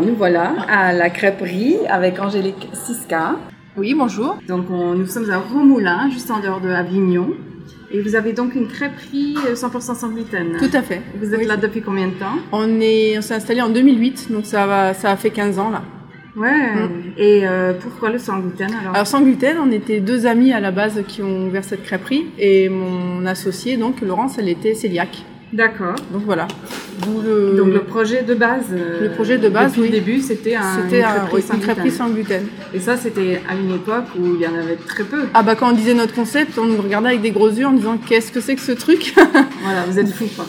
Alors, 0.00 0.12
nous 0.12 0.16
voilà 0.16 0.54
à 0.66 0.94
la 0.94 1.10
crêperie 1.10 1.76
avec 1.86 2.18
Angélique 2.20 2.68
Siska. 2.72 3.36
Oui, 3.76 3.94
bonjour. 3.94 4.38
Donc, 4.48 4.70
on- 4.70 4.94
nous 4.94 5.06
sommes 5.06 5.28
à 5.30 5.36
Romoulin, 5.38 6.08
juste 6.10 6.30
en 6.30 6.40
dehors 6.40 6.60
de 6.62 6.70
Avignon. 6.70 7.28
Et 7.92 8.00
vous 8.00 8.14
avez 8.16 8.32
donc 8.32 8.54
une 8.54 8.66
crêperie 8.66 9.36
euh, 9.46 9.54
100% 9.54 9.94
sans 9.94 10.08
gluten. 10.08 10.56
Tout 10.58 10.74
à 10.74 10.80
fait. 10.80 11.02
Vous 11.20 11.34
êtes 11.34 11.40
Oui. 11.40 11.46
là 11.46 11.56
depuis 11.58 11.82
combien 11.82 12.06
de 12.08 12.12
temps? 12.14 12.36
On 12.52 12.80
est, 12.80 13.18
on 13.18 13.20
s'est 13.20 13.34
installé 13.34 13.60
en 13.60 13.68
2008, 13.68 14.28
donc 14.32 14.46
ça 14.46 14.66
va, 14.66 14.94
ça 14.94 15.10
a 15.10 15.16
fait 15.16 15.30
15 15.30 15.58
ans 15.58 15.68
là. 15.70 15.82
Ouais. 16.34 16.48
Et 17.18 17.46
euh, 17.46 17.74
pourquoi 17.74 18.08
le 18.10 18.18
sans 18.18 18.38
gluten 18.38 18.70
alors, 18.80 18.94
Alors 18.94 19.06
sans 19.06 19.20
gluten, 19.20 19.58
on 19.62 19.70
était 19.70 20.00
deux 20.00 20.24
amis 20.26 20.52
à 20.52 20.60
la 20.60 20.70
base 20.70 21.02
qui 21.08 21.22
ont 21.22 21.46
ouvert 21.48 21.64
cette 21.64 21.82
crêperie 21.82 22.24
et 22.38 22.68
mon 22.70 23.26
associée 23.26 23.76
donc 23.76 24.00
Laurence, 24.00 24.38
elle 24.38 24.48
était 24.48 24.72
cœliaque. 24.72 25.24
D'accord. 25.52 25.96
Donc 26.12 26.22
voilà. 26.24 26.46
D'où 27.02 27.20
le, 27.22 27.56
Donc 27.56 27.72
le 27.72 27.80
projet 27.80 28.22
de 28.22 28.34
base. 28.34 28.66
euh, 28.72 29.00
Le 29.08 29.10
projet 29.10 29.38
de 29.38 29.48
base, 29.48 29.70
depuis 29.70 29.80
oui. 29.82 29.88
le 29.88 29.92
début, 29.94 30.20
c'était 30.20 30.54
un, 30.54 30.62
c'était 30.82 31.00
une 31.00 31.04
un- 31.06 31.14
crêperie 31.14 31.42
sans 31.42 31.54
une 31.54 31.60
crêperie 31.60 31.82
gluten. 31.88 31.98
sans 32.06 32.10
gluten. 32.10 32.42
Et 32.74 32.78
ça, 32.80 32.96
c'était 32.96 33.40
à 33.48 33.54
une 33.56 33.74
époque 33.74 34.04
où 34.18 34.34
il 34.36 34.40
y 34.40 34.46
en 34.46 34.54
avait 34.54 34.76
très 34.76 35.02
peu. 35.04 35.22
Ah 35.34 35.42
bah 35.42 35.54
quand 35.56 35.70
on 35.70 35.74
disait 35.74 35.94
notre 35.94 36.14
concept, 36.14 36.58
on 36.58 36.66
nous 36.66 36.80
regardait 36.80 37.08
avec 37.08 37.22
des 37.22 37.30
gros 37.32 37.48
yeux 37.48 37.66
en 37.66 37.72
disant 37.72 37.96
qu'est-ce 37.98 38.30
que 38.30 38.40
c'est 38.40 38.54
que 38.54 38.60
ce 38.62 38.72
truc? 38.72 39.14
Voilà, 39.62 39.84
vous 39.88 39.98
êtes 39.98 40.08
fous 40.12 40.28
quoi. 40.36 40.46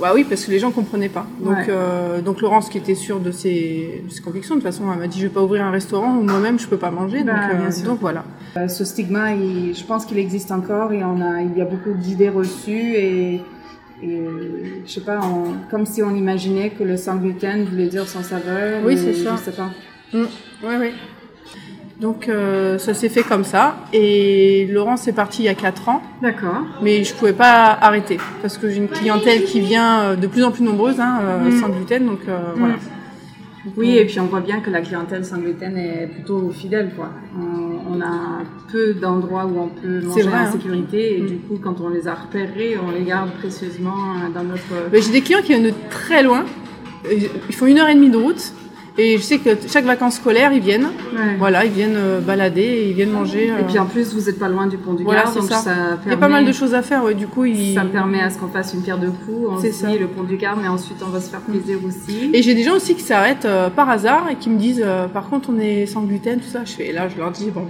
Bah 0.00 0.10
oui, 0.14 0.24
parce 0.28 0.44
que 0.44 0.50
les 0.50 0.58
gens 0.58 0.72
comprenaient 0.72 1.08
pas. 1.08 1.26
Donc, 1.40 1.52
Ouais. 1.56 1.66
euh, 1.68 2.20
donc 2.20 2.40
Laurence, 2.40 2.68
qui 2.68 2.76
était 2.78 2.96
sûre 2.96 3.20
de 3.20 3.30
ses, 3.30 4.02
de 4.04 4.12
ses 4.12 4.20
convictions, 4.20 4.56
de 4.56 4.60
toute 4.60 4.68
façon, 4.68 4.84
elle 4.92 4.98
m'a 4.98 5.06
dit 5.06 5.18
je 5.20 5.26
vais 5.26 5.32
pas 5.32 5.42
ouvrir 5.42 5.62
un 5.64 5.70
restaurant 5.70 6.16
où 6.16 6.22
moi-même 6.22 6.58
je 6.58 6.66
peux 6.66 6.76
pas 6.78 6.90
manger. 6.90 7.22
Bah, 7.22 7.32
donc, 7.34 7.42
euh, 7.54 7.58
bien 7.60 7.70
sûr. 7.70 7.84
donc 7.86 8.00
voilà. 8.00 8.24
Euh, 8.56 8.66
ce 8.66 8.84
stigma, 8.84 9.32
il- 9.34 9.74
je 9.76 9.84
pense 9.84 10.04
qu'il 10.04 10.18
existe 10.18 10.50
encore 10.50 10.92
et 10.92 11.04
on 11.04 11.20
a, 11.20 11.42
il 11.42 11.56
y 11.56 11.60
a 11.60 11.64
beaucoup 11.66 11.92
d'idées 11.96 12.30
reçues 12.30 12.94
et, 12.96 13.40
et 14.02 14.20
je 14.86 14.90
sais 14.90 15.00
pas, 15.00 15.20
on- 15.22 15.54
comme 15.70 15.86
si 15.86 16.02
on 16.02 16.14
imaginait 16.14 16.70
que 16.70 16.82
le 16.84 16.96
sans 16.96 17.16
gluten 17.16 17.64
voulait 17.64 17.86
dire 17.88 18.06
sans 18.08 18.22
saveur. 18.22 18.80
Oui, 18.84 18.94
ou 18.94 18.96
c'est 18.96 19.14
ça. 19.14 19.36
Je 19.36 19.50
sais 19.50 19.56
pas. 19.56 19.70
Mm. 20.12 20.24
Ouais, 20.66 20.76
ouais. 20.78 20.92
Donc 22.00 22.28
euh, 22.28 22.78
ça 22.78 22.94
s'est 22.94 23.08
fait 23.08 23.22
comme 23.22 23.44
ça. 23.44 23.76
Et 23.92 24.66
Laurence 24.70 25.06
est 25.06 25.12
partie 25.12 25.42
il 25.42 25.44
y 25.46 25.48
a 25.48 25.54
4 25.54 25.88
ans, 25.88 26.02
D'accord. 26.20 26.62
mais 26.82 27.04
je 27.04 27.14
pouvais 27.14 27.32
pas 27.32 27.78
arrêter 27.80 28.18
parce 28.40 28.58
que 28.58 28.68
j'ai 28.68 28.78
une 28.78 28.88
clientèle 28.88 29.44
qui 29.44 29.60
vient 29.60 30.00
euh, 30.00 30.16
de 30.16 30.26
plus 30.26 30.42
en 30.42 30.50
plus 30.50 30.64
nombreuse, 30.64 30.98
hein, 30.98 31.20
euh, 31.22 31.38
Mm. 31.50 31.60
sans 31.60 31.68
gluten. 31.68 32.06
Donc 32.06 32.20
euh, 32.28 32.38
voilà. 32.56 32.74
Oui, 33.76 33.96
et 33.96 34.04
puis 34.06 34.18
on 34.18 34.24
voit 34.26 34.40
bien 34.40 34.58
que 34.58 34.70
la 34.70 34.80
clientèle 34.80 35.24
sans 35.24 35.38
gluten 35.38 35.76
est 35.76 36.08
plutôt 36.08 36.50
fidèle, 36.50 36.90
quoi. 36.96 37.10
On, 37.38 37.61
on 37.94 38.00
a 38.00 38.42
peu 38.70 38.94
d'endroits 38.94 39.44
où 39.46 39.58
on 39.60 39.68
peut 39.68 40.00
manger 40.00 40.22
vrai, 40.22 40.38
en 40.38 40.42
hein. 40.42 40.52
sécurité, 40.52 41.18
et 41.18 41.22
Mm. 41.22 41.26
du 41.26 41.36
coup, 41.38 41.58
quand 41.62 41.80
on 41.80 41.88
les 41.88 42.08
a 42.08 42.14
repérés, 42.14 42.76
on 42.78 42.90
les 42.90 43.04
garde 43.04 43.30
précieusement 43.32 44.14
euh, 44.16 44.32
dans 44.34 44.44
notre... 44.44 44.90
Mais 44.92 45.00
j'ai 45.02 45.12
des 45.12 45.20
clients 45.20 45.40
qui 45.40 45.48
viennent 45.48 45.64
de 45.64 45.74
très 45.90 46.22
loin. 46.22 46.44
Et 47.10 47.28
Ils 47.48 47.54
font 47.54 47.66
une 47.66 47.78
heure 47.78 47.88
et 47.88 47.94
demie 47.94 48.10
de 48.10 48.16
route. 48.16 48.52
Et 48.98 49.16
je 49.16 49.22
sais 49.22 49.38
que 49.38 49.50
chaque 49.68 49.86
vacances 49.86 50.16
scolaires, 50.16 50.52
ils 50.52 50.60
viennent. 50.60 50.84
Ouais. 51.14 51.36
Voilà, 51.38 51.64
ils 51.64 51.72
viennent 51.72 51.96
euh, 51.96 52.20
balader 52.20 52.60
et 52.60 52.88
ils 52.90 52.94
viennent 52.94 53.10
manger. 53.10 53.50
euh, 53.50 53.60
Et 53.60 53.64
puis 53.64 53.78
en 53.78 53.86
plus, 53.86 54.12
vous 54.12 54.28
êtes 54.28 54.38
pas 54.38 54.48
loin 54.48 54.66
du 54.66 54.76
pont 54.76 54.92
du 54.92 55.02
Voilà, 55.04 55.22
Gard, 55.24 55.34
donc 55.34 55.44
ça. 55.44 55.56
ça, 55.56 55.70
il 56.04 56.10
y 56.10 56.12
a 56.12 56.16
pas 56.16 56.26
permet- 56.26 56.32
mal 56.34 56.44
de 56.44 56.52
choses 56.52 56.74
à 56.74 56.82
faire. 56.82 57.02
Ouais, 57.04 57.14
du 57.14 57.26
coup, 57.26 57.46
ils... 57.46 57.74
Ça 57.74 57.84
permet 57.86 58.20
à 58.20 58.28
ce 58.28 58.38
qu'on 58.38 58.48
fasse 58.48 58.74
une 58.74 58.82
pierre 58.82 58.98
de 58.98 59.08
coups. 59.08 59.48
On 59.50 59.56
se 59.56 59.62
dit 59.66 59.72
ça. 59.72 59.88
le 59.94 60.06
pont 60.08 60.24
du 60.24 60.36
Gard, 60.36 60.58
mais 60.60 60.68
ensuite 60.68 60.98
on 61.02 61.08
va 61.08 61.20
se 61.20 61.30
faire 61.30 61.40
plaisir 61.40 61.78
aussi. 61.86 62.30
Et 62.34 62.42
j'ai 62.42 62.54
des 62.54 62.64
gens 62.64 62.74
aussi 62.76 62.94
qui 62.94 63.02
s'arrêtent 63.02 63.46
euh, 63.46 63.70
par 63.70 63.88
hasard 63.88 64.28
et 64.30 64.36
qui 64.36 64.50
me 64.50 64.58
disent 64.58 64.82
euh, 64.84 65.08
par 65.08 65.30
contre 65.30 65.48
on 65.50 65.58
est 65.58 65.86
sans 65.86 66.02
gluten 66.02 66.38
tout 66.40 66.48
ça. 66.50 66.60
Je 66.66 66.72
fais 66.72 66.88
et 66.88 66.92
là 66.92 67.08
je 67.08 67.16
leur 67.16 67.30
dis 67.30 67.50
bon 67.50 67.66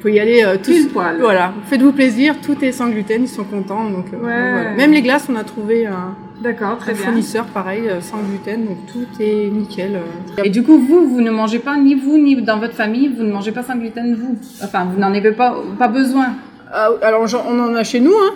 faut 0.00 0.08
y 0.08 0.18
aller 0.18 0.42
euh, 0.44 0.56
tous. 0.62 0.86
Poil. 0.92 1.16
Voilà, 1.20 1.52
faites-vous 1.66 1.92
plaisir, 1.92 2.34
tout 2.40 2.56
est 2.64 2.72
sans 2.72 2.88
gluten, 2.88 3.22
ils 3.22 3.28
sont 3.28 3.44
contents 3.44 3.84
donc, 3.84 4.06
euh, 4.08 4.10
donc 4.12 4.20
voilà. 4.22 4.70
Même 4.72 4.92
les 4.92 5.02
glaces 5.02 5.26
on 5.30 5.36
a 5.36 5.44
trouvé 5.44 5.86
un, 5.86 6.14
D'accord, 6.42 6.78
très 6.78 6.92
un 6.92 6.94
bien. 6.94 7.04
fournisseur 7.04 7.44
pareil 7.46 7.82
euh, 7.88 8.00
sans 8.00 8.18
gluten 8.18 8.64
donc 8.64 8.78
tout 8.90 9.06
est 9.22 9.50
nickel. 9.50 9.96
euh. 9.96 10.42
Et 10.44 10.50
du 10.50 10.62
coup, 10.62 10.78
vous, 10.78 11.06
vous 11.08 11.20
ne 11.20 11.30
mangez 11.30 11.58
pas, 11.58 11.76
ni 11.76 11.94
vous, 11.94 12.16
ni 12.18 12.40
dans 12.40 12.58
votre 12.58 12.74
famille, 12.74 13.08
vous 13.08 13.24
ne 13.24 13.32
mangez 13.32 13.52
pas 13.52 13.62
sans 13.62 13.76
gluten, 13.76 14.14
vous? 14.14 14.36
Enfin, 14.64 14.86
vous 14.90 14.98
n'en 14.98 15.12
avez 15.12 15.32
pas, 15.32 15.54
pas 15.78 15.88
besoin? 15.88 16.28
Ah, 16.72 16.88
alors 17.02 17.26
on 17.48 17.58
en 17.60 17.74
a 17.74 17.84
chez 17.84 18.00
nous 18.00 18.12
hein, 18.14 18.32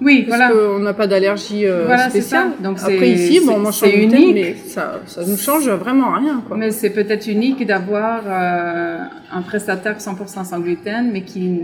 Oui, 0.00 0.26
parce 0.28 0.38
voilà. 0.38 0.52
qu'on 0.52 0.78
n'a 0.80 0.92
pas 0.92 1.06
d'allergie 1.06 1.66
euh, 1.66 1.84
Voilà, 1.86 2.10
spéciale. 2.10 2.48
ça. 2.58 2.62
Donc, 2.62 2.78
Après 2.82 3.08
ici 3.10 3.40
bon 3.44 3.54
on 3.54 3.58
mange 3.60 3.74
sans 3.74 3.86
c'est 3.86 3.92
gluten 3.92 4.20
unique. 4.20 4.34
mais 4.34 4.54
ça 4.68 5.00
ça 5.06 5.22
nous 5.26 5.36
change 5.38 5.68
vraiment 5.70 6.12
rien 6.12 6.42
quoi. 6.46 6.56
Mais 6.56 6.70
c'est 6.70 6.90
peut-être 6.90 7.26
unique 7.28 7.66
d'avoir 7.66 8.20
euh, 8.26 8.98
un 9.32 9.42
prestataire 9.42 9.96
100% 9.98 10.44
sans 10.44 10.60
gluten, 10.60 11.10
mais 11.12 11.22
qui, 11.22 11.62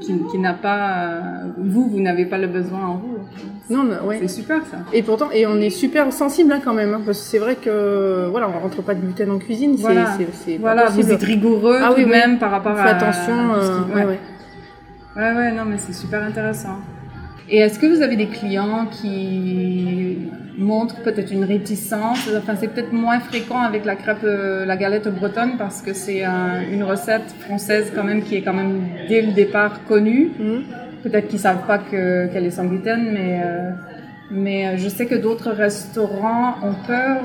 qui, 0.00 0.14
qui 0.30 0.38
n'a 0.38 0.54
pas... 0.54 0.90
euh, 0.98 1.20
vous, 1.58 1.88
vous 1.88 2.00
n'avez 2.00 2.26
pas 2.26 2.38
le 2.38 2.48
besoin 2.48 2.80
en 2.86 2.94
vous. 2.96 3.18
Non, 3.70 3.84
mais, 3.84 3.96
ouais. 4.06 4.18
C'est 4.20 4.28
super, 4.28 4.60
ça. 4.70 4.78
Et 4.92 5.02
pourtant, 5.02 5.30
et 5.32 5.46
on 5.46 5.56
est 5.56 5.70
super 5.70 6.12
sensible 6.12 6.52
hein, 6.52 6.60
quand 6.62 6.74
même, 6.74 6.92
hein, 6.92 7.00
parce 7.06 7.18
que 7.18 7.24
c'est 7.24 7.38
vrai 7.38 7.54
que 7.54 8.26
voilà, 8.30 8.48
on 8.48 8.58
rentre 8.60 8.82
pas 8.82 8.94
de 8.94 9.00
gluten 9.00 9.30
en 9.30 9.38
cuisine, 9.38 9.76
Voilà. 9.78 10.16
c'est 10.44 10.58
Voilà, 10.58 10.86
vous 10.90 11.10
êtes 11.12 11.22
rigoureux 11.22 11.78
Ah 11.80 11.88
tout 11.90 11.94
oui, 11.98 12.04
même 12.06 12.38
par 12.38 12.50
rapport 12.50 12.72
On 12.76 12.80
à... 12.80 12.84
attention. 12.84 13.52
à 13.54 13.58
euh, 13.58 13.78
qui- 13.88 13.94
ouais, 13.96 14.04
ouais. 14.04 14.18
Ouais, 15.16 15.32
ouais, 15.36 15.52
non, 15.52 15.62
mais 15.66 15.76
c'est 15.78 15.92
super 15.94 16.22
intéressant. 16.22 16.78
Et 17.50 17.58
est-ce 17.58 17.78
que 17.78 17.86
vous 17.86 18.00
avez 18.02 18.16
des 18.16 18.26
clients 18.26 18.86
qui 18.86 20.16
montrent 20.58 21.02
peut-être 21.02 21.30
une 21.32 21.44
réticence? 21.44 22.28
Enfin, 22.36 22.54
c'est 22.58 22.68
peut-être 22.68 22.92
moins 22.92 23.20
fréquent 23.20 23.60
avec 23.60 23.84
la 23.84 23.96
crêpe, 23.96 24.18
euh, 24.24 24.64
la 24.64 24.76
galette 24.76 25.08
bretonne 25.08 25.52
parce 25.58 25.82
que 25.82 25.92
c'est 25.92 26.24
un- 26.24 26.62
une 26.72 26.82
recette 26.84 27.34
française 27.40 27.92
quand 27.94 28.04
même 28.04 28.22
qui 28.22 28.36
est 28.36 28.42
quand 28.42 28.54
même 28.54 28.80
dès 29.08 29.20
le 29.22 29.32
départ 29.32 29.84
connue. 29.86 30.30
Mhm. 30.38 30.62
Peut-être 31.02 31.28
qu'ils 31.28 31.38
savent 31.38 31.66
pas 31.66 31.76
que- 31.78 32.28
qu'elle 32.32 32.46
est 32.46 32.50
sans 32.50 32.64
gluten, 32.64 33.10
mais 33.12 33.40
euh, 33.44 33.70
mais 34.30 34.66
euh, 34.68 34.76
je 34.78 34.88
sais 34.88 35.04
que 35.04 35.14
d'autres 35.14 35.50
restaurants 35.50 36.54
ont 36.62 36.74
peur 36.86 37.20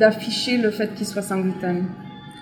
d'afficher 0.00 0.56
le 0.56 0.70
fait 0.72 0.92
qu'il 0.96 1.06
soit 1.06 1.22
sans 1.22 1.38
gluten. 1.38 1.84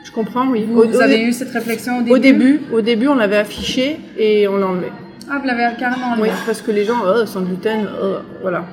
Je 0.03 0.11
comprends, 0.13 0.49
oui. 0.49 0.65
Vous, 0.67 0.81
Au- 0.81 0.89
vous 0.89 0.97
au- 0.97 1.03
avez 1.03 1.23
eu 1.25 1.33
cette 1.35 1.51
réflexion 1.51 1.99
au 1.99 2.03
début? 2.03 2.13
au 2.15 2.19
début, 2.19 2.61
au 2.73 2.81
début, 2.81 3.09
on 3.09 3.15
l'avait 3.17 3.37
affiché 3.37 4.01
et 4.19 4.49
on 4.49 4.57
l'a 4.57 4.67
enlevé. 4.69 4.87
Ah, 5.31 5.39
vous 5.41 5.47
l'avez 5.47 5.77
carrément 5.79 6.09
enlevé. 6.13 6.23
Oui, 6.31 6.35
parce 6.47 6.61
que 6.63 6.71
les 6.71 6.85
gens, 6.85 7.01
oh, 7.07 7.27
sans 7.27 7.43
gluten, 7.43 7.87
oh, 8.03 8.17
voilà. 8.43 8.65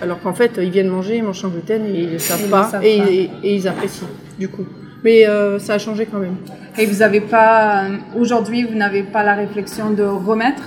Alors 0.00 0.20
qu'en 0.20 0.32
fait, 0.34 0.58
ils 0.62 0.70
viennent 0.70 0.88
manger, 0.88 1.16
ils 1.16 1.22
mangent 1.24 1.40
sans 1.40 1.48
gluten 1.48 1.84
et 1.86 2.00
ils 2.02 2.12
ne 2.14 2.18
savent 2.18 2.40
Ils 2.44 2.50
pas, 2.50 2.64
savent 2.64 2.84
et, 2.84 2.98
pas. 2.98 3.04
Et, 3.10 3.30
et 3.42 3.54
ils 3.56 3.68
apprécient, 3.68 4.06
du 4.38 4.48
coup. 4.48 4.64
Mais 5.04 5.26
euh, 5.28 5.58
ça 5.58 5.74
a 5.74 5.78
changé 5.78 6.06
quand 6.10 6.18
même. 6.18 6.36
Et 6.78 6.86
vous 6.86 6.98
n'avez 7.00 7.20
pas, 7.20 7.84
euh, 7.84 7.96
aujourd'hui, 8.16 8.64
vous 8.64 8.74
n'avez 8.76 9.02
pas 9.02 9.22
la 9.22 9.34
réflexion 9.34 9.90
de 9.90 10.02
remettre 10.02 10.62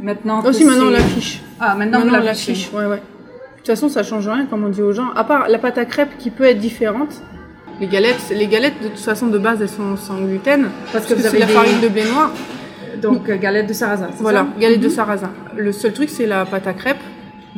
maintenant 0.00 0.42
que 0.42 0.48
Aussi, 0.48 0.64
maintenant, 0.64 0.86
on 0.86 0.90
l'affiche. 0.90 1.42
Ah, 1.60 1.74
maintenant, 1.74 2.00
on 2.02 2.10
l'affiche. 2.10 2.70
Ouais, 2.72 2.86
ouais. 2.86 2.96
De 2.96 3.58
toute 3.58 3.66
façon, 3.66 3.88
ça 3.88 4.02
change 4.02 4.28
rien, 4.28 4.46
comme 4.46 4.64
on 4.64 4.68
dit 4.68 4.82
aux 4.82 4.92
gens. 4.92 5.10
À 5.16 5.24
part 5.24 5.48
la 5.48 5.58
pâte 5.58 5.78
à 5.78 5.84
crêpes 5.86 6.16
qui 6.18 6.30
peut 6.30 6.44
être 6.44 6.58
différente. 6.58 7.22
Les 7.80 7.86
galettes, 7.88 8.32
les 8.34 8.46
galettes 8.46 8.80
de 8.82 8.88
toute 8.88 8.98
façon 9.00 9.26
de 9.26 9.38
base, 9.38 9.60
elles 9.60 9.68
sont 9.68 9.96
sans 9.96 10.16
gluten. 10.18 10.66
Parce 10.92 11.06
que 11.06 11.14
vous 11.14 11.20
c'est 11.22 11.28
avez 11.28 11.38
la 11.40 11.46
des- 11.46 11.52
farine 11.52 11.80
de 11.82 11.88
blé 11.88 12.04
noir. 12.04 12.30
Donc, 13.12 13.28
euh, 13.28 13.36
galette 13.36 13.66
de 13.68 13.72
sarrasin, 13.72 14.08
Voilà, 14.20 14.46
galette 14.60 14.80
de 14.80 14.86
Mhm. 14.86 14.92
sarrasin. 14.92 15.30
Le 15.56 15.72
seul 15.72 15.92
truc, 15.92 16.08
c'est 16.10 16.26
la 16.26 16.44
pâte 16.44 16.66
à 16.66 16.72
crêpes. 16.72 16.96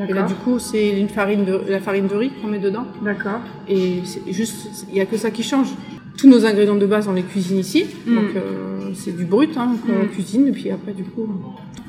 Et 0.09 0.13
là, 0.13 0.23
du 0.23 0.35
coup, 0.35 0.59
c'est 0.59 0.91
une 1.01 1.09
farine 1.09 1.45
de, 1.47 1.59
la 1.71 1.81
farine 1.81 2.07
de 2.07 2.15
riz 2.15 2.31
qu'on 2.43 2.49
met 2.49 2.59
dedans. 2.59 2.85
D'accord. 3.03 3.41
Et 3.69 4.03
c'est 4.05 4.31
juste, 4.31 4.85
il 4.91 4.95
n'y 4.95 5.01
a 5.01 5.07
que 5.07 5.17
ça 5.17 5.31
qui 5.31 5.43
change. 5.43 5.69
Tous 6.19 6.29
nos 6.29 6.45
ingrédients 6.45 6.77
de 6.77 6.85
base, 6.87 7.09
on 7.09 7.13
les 7.15 7.23
cuisine 7.23 7.59
ici. 7.59 7.87
Mm. 8.07 8.15
Donc, 8.15 8.25
euh, 8.37 8.91
c'est 8.95 9.17
du 9.17 9.25
brut 9.25 9.57
hein, 9.57 9.77
qu'on 9.87 10.05
Mm. 10.05 10.09
cuisine. 10.09 10.49
Et 10.49 10.53
puis 10.53 10.71
après, 10.71 10.93
du 10.93 11.05
coup. 11.05 11.27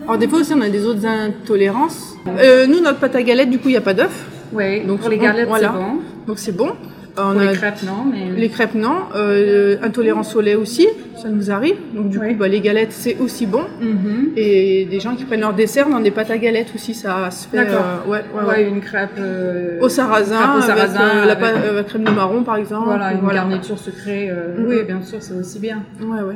Alors, 0.03 0.17
des 0.17 0.27
fois 0.29 0.39
aussi, 0.39 0.53
on 0.53 0.61
a 0.61 0.69
des 0.69 0.85
autres 0.85 1.05
intolérances. 1.05 2.15
Euh, 2.27 2.65
nous, 2.67 2.79
notre 2.81 2.99
pâte 2.99 3.15
à 3.15 3.23
galette, 3.23 3.49
du 3.49 3.57
coup, 3.59 3.67
il 3.69 3.71
n'y 3.71 3.77
a 3.77 3.81
pas 3.81 3.93
d'œuf. 3.93 4.25
Oui, 4.53 4.85
donc 4.85 5.01
pour 5.01 5.09
les 5.09 5.17
galettes, 5.17 5.47
voilà. 5.49 5.73
c'est 5.73 5.79
bon. 5.79 5.99
Donc, 6.27 6.39
c'est 6.39 6.55
bon. 6.55 6.71
On 7.19 7.31
Pour 7.33 7.41
a- 7.41 7.45
les 7.45 7.53
crêpes, 7.57 7.81
non, 7.83 8.05
mais... 8.11 8.39
Les 8.39 8.49
crêpes, 8.49 8.75
non. 8.75 8.95
Euh, 9.15 9.77
intolérance 9.81 10.35
au 10.35 10.41
lait 10.41 10.53
aussi, 10.55 10.87
ça 11.21 11.29
nous 11.29 11.49
arrive. 11.49 11.75
Donc 11.95 12.09
du 12.09 12.19
Oui. 12.19 12.33
coup, 12.33 12.39
bah, 12.39 12.47
les 12.47 12.61
galettes, 12.61 12.91
c'est 12.91 13.17
aussi 13.19 13.45
bon. 13.47 13.63
Mhm. 13.81 14.33
Et 14.35 14.85
des 14.85 14.99
gens 14.99 15.15
qui 15.15 15.23
prennent 15.25 15.39
leur 15.41 15.53
dessert 15.53 15.89
dans 15.89 15.99
des 15.99 16.11
pâtes 16.11 16.29
à 16.31 16.37
galettes 16.37 16.67
aussi, 16.75 16.93
ça 16.93 17.29
se 17.31 17.47
fait. 17.47 17.57
D'accord. 17.57 17.83
euh, 18.05 18.09
ouais, 18.11 18.17
ouais, 18.35 18.41
Ouais, 18.43 18.47
ouais. 18.47 18.67
une 18.69 18.81
crêpe... 18.81 19.11
euh, 19.19 19.79
Au 19.81 19.89
sarrasin, 19.89 20.35
crêpe 20.37 20.49
au 20.49 20.57
avec 20.57 20.67
sarrasin, 20.87 20.99
euh, 21.01 21.25
la, 21.25 21.31
avec- 21.33 21.43
euh, 21.65 21.73
la 21.77 21.83
crème 21.83 22.03
de 22.03 22.11
marron 22.11 22.43
par 22.43 22.57
exemple. 22.57 22.85
Voilà, 22.85 23.13
une 23.13 23.19
Voilà. 23.21 23.39
garniture 23.39 23.79
sucrée. 23.79 24.29
euh. 24.29 24.55
Oui, 24.67 24.83
bien 24.85 25.01
sûr, 25.01 25.17
c'est 25.21 25.33
aussi 25.33 25.59
bien. 25.59 25.83
Ouais, 26.01 26.21
ouais. 26.21 26.35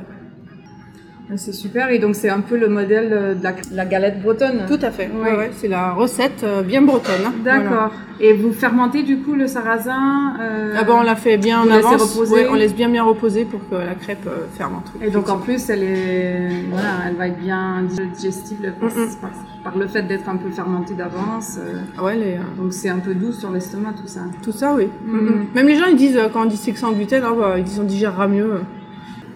Ouais, 1.31 1.37
C'est 1.37 1.53
super. 1.53 1.89
Et 1.89 1.97
donc, 1.99 2.15
c'est 2.15 2.29
un 2.29 2.41
peu 2.41 2.57
le 2.57 2.67
modèle 2.67 3.37
de 3.39 3.43
la, 3.43 3.53
la 3.71 3.85
galette 3.85 4.21
bretonne. 4.21 4.65
Tout 4.67 4.79
à 4.81 4.91
fait. 4.91 5.09
Oui. 5.13 5.21
Ouais, 5.21 5.37
ouais, 5.37 5.51
c'est 5.55 5.69
la 5.69 5.93
recette 5.93 6.43
euh, 6.43 6.61
bien 6.61 6.81
bretonne. 6.81 7.25
hein. 7.25 7.33
Voilà. 7.41 7.59
D'accord. 7.63 7.91
Et 8.19 8.33
vous 8.33 8.51
fermentez 8.51 9.01
du 9.03 9.17
coup 9.19 9.33
le 9.33 9.47
sarrasin 9.47 10.35
euh, 10.39 10.75
Ah 10.77 10.83
bah 10.83 10.93
on 10.95 11.01
l'a 11.01 11.15
fait 11.15 11.37
bien 11.37 11.61
en 11.61 11.63
Vous 11.63 11.69
laissez 11.69 11.87
avance. 11.87 12.13
reposer 12.13 12.33
Ouais, 12.35 12.47
on 12.51 12.53
laisse 12.53 12.75
bien 12.75 12.87
bien 12.89 13.03
reposer 13.03 13.45
pour 13.45 13.61
que 13.67 13.73
la 13.75 13.95
crêpe 13.95 14.27
euh, 14.27 14.45
fermente. 14.55 14.91
Et 15.01 15.09
donc 15.09 15.27
en 15.29 15.37
plus, 15.37 15.69
elle 15.71 15.81
est, 15.83 16.49
voilà, 16.69 16.89
elle 17.07 17.15
va 17.15 17.27
être 17.29 17.39
bien 17.39 17.81
digestible 17.83 18.73
par, 18.79 18.89
Mhm. 18.89 19.07
par- 19.21 19.31
par 19.63 19.77
le 19.77 19.87
fait 19.87 20.03
d'être 20.03 20.29
un 20.29 20.35
peu 20.35 20.51
fermentée 20.51 20.93
d'avance. 20.93 21.57
Ah 21.97 22.03
ouais, 22.03 22.15
les, 22.15 22.37
donc 22.57 22.73
c'est 22.73 22.89
un 22.89 22.99
peu 22.99 23.15
doux 23.15 23.31
sur 23.31 23.49
l'estomac 23.51 23.93
tout 23.99 24.07
ça. 24.07 24.21
tout 24.43 24.51
ça, 24.51 24.75
oui. 24.75 24.87
Mhm. 25.05 25.47
Même 25.55 25.67
les 25.67 25.75
gens 25.77 25.85
ils 25.89 25.95
disent 25.95 26.19
quand 26.33 26.43
on 26.43 26.45
dit 26.45 26.57
c'est 26.57 26.73
que 26.73 26.79
sans 26.79 26.91
gluten, 26.91 27.23
ah 27.25 27.33
bah, 27.35 27.53
ils 27.57 27.63
disent 27.63 27.79
on 27.79 27.83
digérera 27.85 28.27
mieux. 28.27 28.59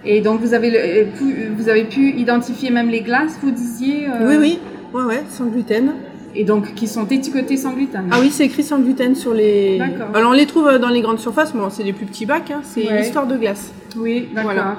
Et 0.05 0.21
donc 0.21 0.39
vous 0.41 0.53
avez, 0.53 0.69
le- 0.69 0.79
euh, 0.79 1.05
pu, 1.17 1.49
vous 1.57 1.69
avez 1.69 1.83
pu 1.85 2.11
identifier 2.11 2.69
même 2.69 2.89
les 2.89 3.01
glaces, 3.01 3.37
vous 3.41 3.51
disiez. 3.51 4.07
euh, 4.07 4.27
Oui, 4.27 4.35
oui. 4.39 4.59
Ouais, 4.93 5.03
ouais, 5.03 5.23
sans 5.29 5.45
gluten. 5.45 5.93
Et 6.37 6.43
donc 6.43 6.73
qui 6.75 6.87
sont 6.87 7.05
étiquetées 7.05 7.55
sans 7.57 7.71
gluten. 7.73 8.03
Ah 8.11 8.17
oui, 8.21 8.29
c'est 8.29 8.45
écrit 8.45 8.63
sans 8.63 8.79
gluten 8.79 9.15
sur 9.15 9.33
les. 9.33 9.77
D'accord. 9.77 10.07
Alors 10.13 10.31
on 10.31 10.33
les 10.33 10.45
trouve 10.45 10.67
euh, 10.67 10.79
dans 10.79 10.89
les 10.89 11.01
grandes 11.01 11.19
surfaces, 11.19 11.53
bon, 11.53 11.69
c'est 11.69 11.83
des 11.85 11.93
plus 11.93 12.05
petits 12.05 12.25
bacs, 12.25 12.51
hein, 12.51 12.59
c'est 12.63 12.87
Ouais. 12.87 12.99
l'histoire 12.99 13.25
de 13.25 13.37
glace. 13.37 13.71
Oui, 13.97 14.27
d'accord. 14.33 14.51
Voilà. 14.51 14.77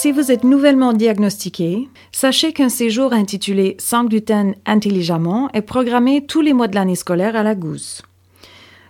Si 0.00 0.12
vous 0.12 0.30
êtes 0.30 0.44
nouvellement 0.44 0.92
diagnostiqué, 0.92 1.88
sachez 2.12 2.52
qu'un 2.52 2.68
séjour 2.68 3.12
intitulé 3.12 3.76
Sans 3.80 4.04
gluten 4.04 4.54
intelligemment 4.64 5.50
est 5.54 5.62
programmé 5.62 6.24
tous 6.24 6.40
les 6.40 6.52
mois 6.52 6.68
de 6.68 6.76
l'année 6.76 6.94
scolaire 6.94 7.34
à 7.34 7.42
la 7.42 7.56
Gousse. 7.56 8.02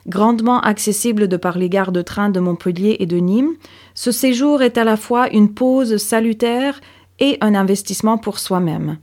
Grandement 0.06 0.60
accessible 0.60 1.26
de 1.26 1.38
par 1.38 1.56
les 1.56 1.70
gares 1.70 1.92
de 1.92 2.02
train 2.02 2.28
de 2.28 2.40
Montpellier 2.40 2.98
et 3.00 3.06
de 3.06 3.16
Nîmes, 3.16 3.54
ce 3.94 4.12
séjour 4.12 4.60
est 4.60 4.76
à 4.76 4.84
la 4.84 4.98
fois 4.98 5.30
une 5.30 5.54
pause 5.54 5.96
salutaire 5.96 6.78
et 7.20 7.38
un 7.40 7.54
investissement 7.54 8.18
pour 8.18 8.38
soi-même. 8.38 8.98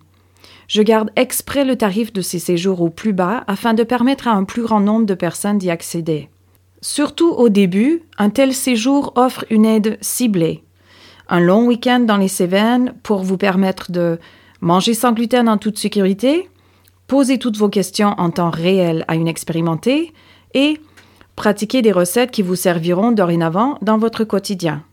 Je 0.68 0.84
garde 0.84 1.10
exprès 1.16 1.66
le 1.66 1.75
tarif 1.75 2.13
de 2.13 2.22
ces 2.22 2.38
séjours 2.38 2.81
au 2.81 2.92
plus 2.92 3.13
bas 3.13 3.44
afin 3.48 3.74
de 3.74 3.81
permettre 3.81 4.28
à 4.28 4.34
un 4.34 4.44
plus 4.44 4.62
grand 4.62 4.80
nombre 4.80 5.08
de 5.08 5.16
personnes 5.16 5.58
d'y 5.58 5.72
accéder. 5.72 6.30
Surtout 6.81 7.31
au 7.31 7.50
début, 7.50 8.04
un 8.19 8.30
tel 8.30 8.54
séjour 8.54 9.12
offre 9.16 9.44
une 9.50 9.66
aide 9.66 9.98
ciblée 10.01 10.64
un 11.30 11.39
long 11.39 11.66
week-end 11.66 12.01
dans 12.01 12.18
les 12.18 12.27
Cévennes 12.27 12.94
pour 13.04 13.24
vous 13.24 13.38
permettre 13.38 13.92
de 13.92 14.19
manger 14.62 14.94
sans 14.94 15.12
gluten 15.12 15.50
en 15.50 15.57
toute 15.57 15.77
sécurité, 15.77 16.50
poser 17.07 17.39
toutes 17.39 17.57
vos 17.57 17.69
questions 17.69 18.16
en 18.18 18.30
temps 18.30 18.50
réel 18.50 19.06
à 19.07 19.16
une 19.16 19.27
expérimentée 19.27 20.13
et 20.54 20.80
pratiquer 21.36 21.81
des 21.81 21.92
recettes 21.92 22.31
qui 22.31 22.42
vous 22.42 22.56
serviront 22.56 23.12
dorénavant 23.12 23.77
dans 23.81 23.98
votre 23.98 24.24
quotidien. 24.24 24.83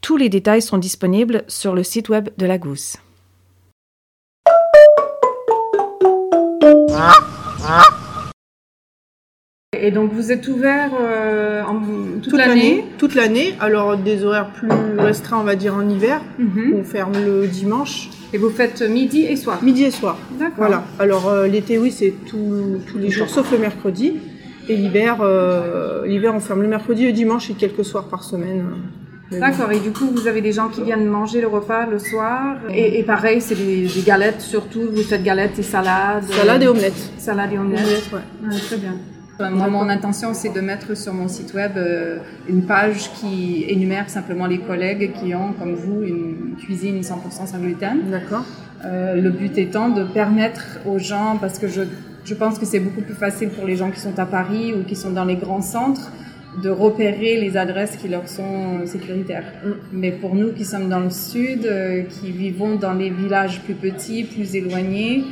Tous 0.00 0.16
les 0.16 0.28
détails 0.28 0.62
sont 0.62 0.78
disponibles 0.78 1.44
sur 1.48 1.74
le 1.74 1.82
site 1.82 2.08
web 2.08 2.28
de 2.36 2.46
la 2.46 2.58
Gousse. 2.58 2.96
Et 9.80 9.90
donc 9.90 10.12
vous 10.12 10.32
êtes 10.32 10.46
ouvert 10.48 10.90
euh, 11.00 11.62
en, 11.62 11.80
toute, 12.22 12.30
Toute 12.30 12.38
l'année. 12.38 12.84
Toute 12.98 13.14
l'année. 13.14 13.54
Alors 13.60 13.96
des 13.96 14.24
horaires 14.24 14.50
plus 14.50 14.68
restreints, 14.98 15.38
on 15.40 15.44
va 15.44 15.56
dire 15.56 15.74
en 15.74 15.88
hiver. 15.88 16.20
Mhm. 16.38 16.74
On 16.80 16.84
ferme 16.84 17.12
le 17.24 17.46
dimanche, 17.46 18.08
Et 18.32 18.38
vous 18.38 18.50
faites 18.50 18.82
midi 18.82 19.22
et 19.22 19.36
soir. 19.36 19.62
midi 19.62 19.84
et 19.84 19.90
soir. 19.90 20.16
D'accord. 20.38 20.54
Voilà. 20.56 20.84
Alors 20.98 21.28
euh, 21.28 21.46
l'été, 21.46 21.78
oui, 21.78 21.90
c'est 21.90 22.14
tous 22.28 22.78
les 22.96 23.10
jours 23.10 23.28
sauf 23.28 23.50
le 23.52 23.58
mercredi. 23.58 24.14
Et 24.68 24.76
l'hiver, 24.76 25.18
euh, 25.20 26.06
l'hiver, 26.06 26.34
on 26.34 26.40
ferme 26.40 26.62
le 26.62 26.68
mercredi 26.68 27.04
et 27.04 27.06
le 27.08 27.12
dimanche 27.12 27.50
et 27.50 27.54
quelques 27.54 27.84
soirs 27.84 28.04
par 28.08 28.24
semaine. 28.24 28.64
D'accord, 29.30 29.72
et 29.72 29.80
du 29.80 29.90
coup, 29.90 30.06
vous 30.14 30.28
avez 30.28 30.40
des 30.42 30.52
gens 30.52 30.68
qui 30.68 30.82
viennent 30.82 31.06
manger 31.06 31.40
le 31.40 31.48
repas 31.48 31.86
le 31.86 31.98
soir. 31.98 32.56
Et, 32.70 32.98
et 32.98 33.02
pareil, 33.02 33.40
c'est 33.40 33.56
des, 33.56 33.86
des 33.86 34.02
galettes 34.06 34.40
surtout. 34.40 34.82
Vous 34.94 35.02
faites 35.02 35.22
galettes 35.24 35.58
et 35.58 35.62
salades. 35.62 36.24
Salade 36.30 36.62
et 36.62 36.68
omelette. 36.68 37.10
Salade 37.18 37.52
et 37.52 37.58
omelette. 37.58 37.80
Omelette, 37.84 38.10
ouais. 38.12 38.48
Ouais, 38.48 38.58
très 38.60 38.76
bien. 38.76 38.94
Moi, 39.38 39.68
mon 39.68 39.88
intention, 39.88 40.32
c'est 40.32 40.52
de 40.52 40.60
mettre 40.60 40.96
sur 40.96 41.12
mon 41.12 41.26
site 41.26 41.54
web 41.54 41.72
euh, 41.76 42.18
une 42.48 42.66
page 42.66 43.10
qui 43.14 43.64
énumère 43.68 44.08
simplement 44.08 44.46
les 44.46 44.58
collègues 44.58 45.12
qui 45.12 45.34
ont, 45.34 45.52
comme 45.58 45.74
vous, 45.74 46.02
une 46.02 46.56
cuisine 46.56 47.00
100% 47.00 47.46
sans 47.46 47.58
gluten. 47.58 48.10
D'accord. 48.10 48.44
Euh, 48.84 49.20
le 49.20 49.30
but 49.30 49.56
étant 49.58 49.88
de 49.88 50.04
permettre 50.04 50.78
aux 50.86 50.98
gens, 50.98 51.36
parce 51.40 51.58
que 51.58 51.66
je, 51.66 51.82
je 52.24 52.34
pense 52.34 52.58
que 52.58 52.66
c'est 52.66 52.78
beaucoup 52.78 53.00
plus 53.00 53.14
facile 53.14 53.48
pour 53.48 53.66
les 53.66 53.76
gens 53.76 53.90
qui 53.90 53.98
sont 53.98 54.18
à 54.18 54.26
Paris 54.26 54.72
ou 54.72 54.84
qui 54.84 54.94
sont 54.94 55.10
dans 55.10 55.24
les 55.24 55.36
grands 55.36 55.62
centres, 55.62 56.12
de 56.62 56.70
repérer 56.70 57.40
les 57.40 57.56
adresses 57.56 57.96
qui 57.96 58.06
leur 58.06 58.28
sont 58.28 58.86
sécuritaires. 58.86 59.44
Mm. 59.64 59.70
Mais 59.92 60.12
pour 60.12 60.36
nous 60.36 60.52
qui 60.52 60.64
sommes 60.64 60.88
dans 60.88 61.00
le 61.00 61.10
sud, 61.10 61.66
euh, 61.66 62.02
qui 62.02 62.30
vivons 62.30 62.76
dans 62.76 62.92
les 62.92 63.10
villages 63.10 63.62
plus 63.62 63.74
petits, 63.74 64.22
plus 64.22 64.54
éloignés, 64.54 65.24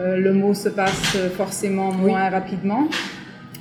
euh, 0.00 0.16
le 0.16 0.32
mot 0.32 0.54
se 0.54 0.70
passe 0.70 1.18
forcément 1.36 1.92
moins 1.92 2.30
rapidement. 2.30 2.88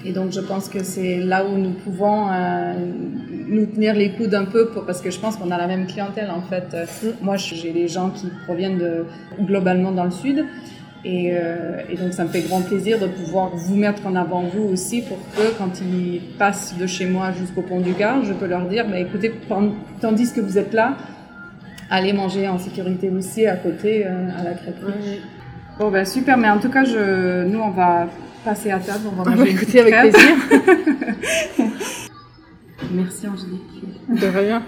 Et 0.06 0.12
donc 0.14 0.32
je 0.32 0.40
pense 0.40 0.70
que 0.70 0.84
c'est 0.84 1.18
là 1.18 1.46
où 1.46 1.58
nous 1.58 1.72
pouvons 1.72 2.28
euh, 2.32 2.74
nous 3.48 3.66
tenir 3.66 3.94
les 3.96 4.12
coudes 4.12 4.34
un 4.34 4.46
peu 4.46 4.70
pour, 4.70 4.86
parce 4.86 5.02
que 5.02 5.12
je 5.12 5.20
pense 5.20 5.36
qu'on 5.36 5.52
a 5.52 5.58
la 5.58 5.68
même 5.68 5.88
clientèle 5.88 6.30
en 6.32 6.42
fait. 6.42 6.74
Euh, 6.74 6.86
Moi 7.22 7.36
j'ai 7.38 7.72
des 7.72 7.88
gens 7.88 8.10
qui 8.10 8.28
proviennent 8.46 8.78
de, 8.78 9.06
globalement 9.42 9.92
dans 9.92 10.06
le 10.06 10.12
sud 10.12 10.46
et, 11.04 11.32
euh, 11.34 11.82
et 11.90 11.96
donc 11.96 12.14
ça 12.14 12.24
me 12.24 12.30
fait 12.30 12.42
grand 12.42 12.62
plaisir 12.62 13.00
de 13.00 13.08
pouvoir 13.08 13.52
vous 13.56 13.76
mettre 13.76 14.06
en 14.06 14.16
avant 14.16 14.44
vous 14.44 14.64
aussi 14.64 15.02
pour 15.02 15.18
que 15.36 15.58
quand 15.58 15.82
ils 15.82 16.22
passent 16.38 16.78
de 16.78 16.88
chez 16.88 17.06
moi 17.06 17.32
jusqu'au 17.32 17.62
pont 17.62 17.80
du 17.80 17.94
Gard, 17.94 18.24
je 18.24 18.34
peux 18.34 18.48
leur 18.48 18.68
dire 18.68 18.86
bah, 18.88 19.00
écoutez, 19.00 19.34
tandis 20.02 20.32
que 20.34 20.42
vous 20.42 20.58
êtes 20.58 20.74
là, 20.74 20.98
allez 21.90 22.14
manger 22.14 22.48
en 22.48 22.58
sécurité 22.58 23.10
aussi 23.10 23.46
à 23.46 23.56
côté 23.56 24.06
euh, 24.06 24.30
à 24.38 24.44
la 24.44 24.54
crêperie. 24.54 25.22
Bon 25.80 25.90
ben 25.90 26.06
super, 26.06 26.38
mais 26.38 26.50
en 26.50 26.60
tout 26.60 26.70
cas 26.70 26.84
je, 26.84 27.46
nous 27.46 27.60
on 27.60 27.70
va 27.70 28.06
passer 28.44 28.70
à 28.70 28.80
table, 28.80 29.06
on 29.14 29.24
va 29.24 29.30
manger 29.30 29.54
bah, 29.54 29.60
petite 29.62 29.76
avec 29.78 29.94
crêpe. 29.94 30.14
plaisir. 30.14 30.36
Merci 32.92 33.28
Angélique. 33.30 33.62
De 34.10 34.28
rien. 34.28 34.62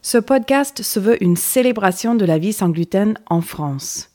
Ce 0.00 0.18
podcast 0.18 0.82
se 0.82 1.00
veut 1.00 1.20
une 1.20 1.34
célébration 1.34 2.14
de 2.14 2.24
la 2.24 2.38
vie 2.38 2.52
sans 2.52 2.68
gluten 2.68 3.18
en 3.26 3.40
France. 3.40 4.10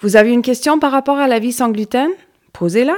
Vous 0.00 0.16
avez 0.16 0.32
une 0.32 0.40
question 0.40 0.78
par 0.78 0.92
rapport 0.92 1.18
à 1.18 1.28
la 1.28 1.38
vie 1.38 1.52
sans 1.52 1.68
gluten? 1.68 2.08
Posez-la. 2.52 2.96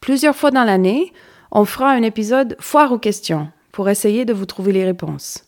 Plusieurs 0.00 0.36
fois 0.36 0.50
dans 0.50 0.64
l'année, 0.64 1.12
on 1.50 1.64
fera 1.64 1.90
un 1.90 2.02
épisode 2.02 2.56
foire 2.60 2.92
aux 2.92 2.98
questions 2.98 3.48
pour 3.72 3.88
essayer 3.88 4.24
de 4.24 4.32
vous 4.32 4.46
trouver 4.46 4.72
les 4.72 4.84
réponses. 4.84 5.44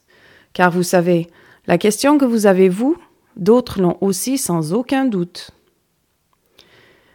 Car 0.53 0.71
vous 0.71 0.83
savez, 0.83 1.29
la 1.67 1.79
question 1.79 2.19
que 2.19 2.25
vous 2.25 2.47
avez 2.47 2.69
vous, 2.69 2.97
d'autres 3.37 3.81
l'ont 3.81 3.97
aussi 4.01 4.37
sans 4.37 4.73
aucun 4.73 5.05
doute. 5.05 5.53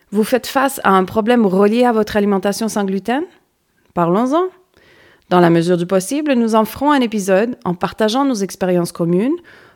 Vous 0.10 0.24
faites 0.24 0.48
face 0.48 0.80
à 0.84 0.92
un 0.92 1.04
problème 1.04 1.46
relié 1.46 1.84
à 1.84 1.92
votre 1.92 2.16
alimentation 2.16 2.70
sans 2.70 2.86
gluten? 2.86 3.24
Parlons-en. 3.94 4.46
Dans 5.30 5.42
la 5.42 5.50
mesure 5.50 5.76
du 5.76 5.86
possible, 5.86 6.34
nous 6.34 6.56
en 6.56 6.64
ferons 6.64 6.92
un 6.92 7.02
épisode 7.02 7.58
en 7.66 7.74
partageant 7.74 8.24
nos 8.24 8.36
expériences 8.36 8.94
communes 8.94 9.36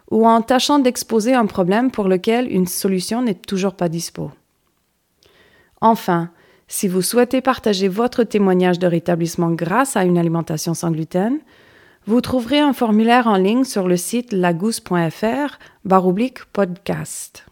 ou 0.10 0.26
en 0.26 0.42
tâchant 0.42 0.80
d'exposer 0.80 1.34
un 1.34 1.46
problème 1.46 1.92
pour 1.92 2.08
lequel 2.08 2.50
une 2.50 2.68
solution 2.68 3.22
n'est 3.22 3.36
toujours 3.36 3.76
pas 3.76 3.90
dispo. 3.90 4.32
Enfin, 5.82 6.30
si 6.68 6.88
vous 6.88 7.02
souhaitez 7.02 7.42
partager 7.42 7.88
votre 7.88 8.24
témoignage 8.24 8.80
de 8.80 8.88
rétablissement 8.88 9.52
grâce 9.52 9.98
à 9.98 10.06
une 10.06 10.18
alimentation 10.18 10.74
sans 10.74 10.92
gluten, 10.92 11.40
vous 12.08 12.22
trouverez 12.22 12.60
un 12.60 12.74
formulaire 12.74 13.28
en 13.28 13.36
ligne 13.36 13.64
sur 13.64 13.88
le 13.88 13.98
site 13.98 14.32
lagousse.fr 14.32 15.60
baroblique 15.86 16.46
podcast. 16.46 17.46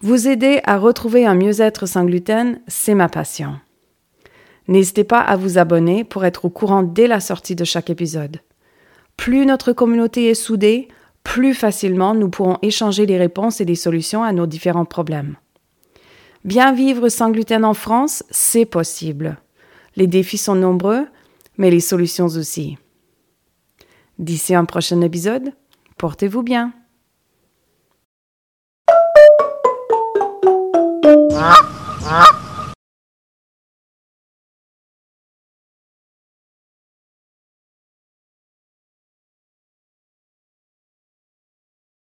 Vous 0.00 0.28
aider 0.28 0.60
à 0.64 0.78
retrouver 0.78 1.26
un 1.26 1.34
mieux-être 1.34 1.86
sans 1.86 2.04
gluten, 2.04 2.60
c'est 2.68 2.94
ma 2.94 3.08
passion. 3.08 3.58
N'hésitez 4.68 5.04
pas 5.04 5.20
à 5.20 5.36
vous 5.36 5.58
abonner 5.58 6.04
pour 6.04 6.24
être 6.24 6.44
au 6.44 6.48
courant 6.48 6.82
dès 6.82 7.06
la 7.06 7.20
sortie 7.20 7.56
de 7.56 7.64
chaque 7.64 7.90
épisode. 7.90 8.38
Plus 9.16 9.44
notre 9.44 9.72
communauté 9.72 10.30
est 10.30 10.34
soudée, 10.34 10.88
plus 11.24 11.54
facilement 11.54 12.14
nous 12.14 12.30
pourrons 12.30 12.56
échanger 12.62 13.04
les 13.04 13.18
réponses 13.18 13.60
et 13.60 13.64
les 13.66 13.74
solutions 13.74 14.22
à 14.22 14.32
nos 14.32 14.46
différents 14.46 14.86
problèmes. 14.86 15.36
Bien 16.44 16.72
vivre 16.72 17.08
sans 17.08 17.30
gluten 17.30 17.64
en 17.64 17.74
France, 17.74 18.24
c'est 18.30 18.64
possible. 18.64 19.38
Les 19.96 20.06
défis 20.06 20.38
sont 20.38 20.54
nombreux, 20.54 21.06
mais 21.58 21.70
les 21.70 21.80
solutions 21.80 22.26
aussi. 22.26 22.78
D'ici 24.18 24.54
un 24.54 24.64
prochain 24.64 25.00
épisode, 25.02 25.52
portez-vous 25.98 26.42
bien. 26.42 26.72
Ah, 31.34 31.56
ah. 32.06 32.39